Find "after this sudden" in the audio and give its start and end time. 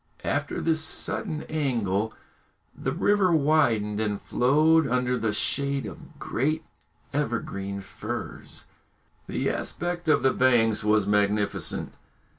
0.25-1.43